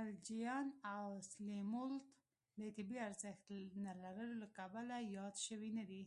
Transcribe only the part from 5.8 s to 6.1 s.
دي.